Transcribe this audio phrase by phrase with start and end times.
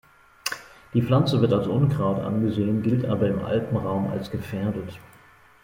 [0.95, 4.97] Die Pflanze wird als „Unkraut“ angesehen, gilt aber im Alpenraum als gefährdet.